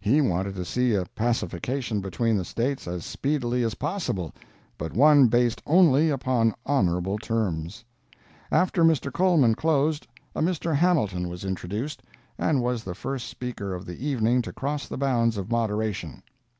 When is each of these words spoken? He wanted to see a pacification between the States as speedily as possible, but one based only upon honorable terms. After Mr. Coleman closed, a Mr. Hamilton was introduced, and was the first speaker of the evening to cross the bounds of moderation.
He 0.00 0.20
wanted 0.20 0.56
to 0.56 0.64
see 0.64 0.94
a 0.96 1.04
pacification 1.14 2.00
between 2.00 2.36
the 2.36 2.44
States 2.44 2.88
as 2.88 3.04
speedily 3.04 3.62
as 3.62 3.76
possible, 3.76 4.34
but 4.76 4.92
one 4.92 5.28
based 5.28 5.62
only 5.68 6.10
upon 6.10 6.52
honorable 6.66 7.16
terms. 7.16 7.84
After 8.50 8.82
Mr. 8.82 9.12
Coleman 9.12 9.54
closed, 9.54 10.08
a 10.34 10.42
Mr. 10.42 10.74
Hamilton 10.74 11.28
was 11.28 11.44
introduced, 11.44 12.02
and 12.38 12.60
was 12.60 12.82
the 12.82 12.96
first 12.96 13.28
speaker 13.28 13.72
of 13.72 13.86
the 13.86 14.04
evening 14.04 14.42
to 14.42 14.52
cross 14.52 14.88
the 14.88 14.98
bounds 14.98 15.36
of 15.36 15.48
moderation. 15.48 16.24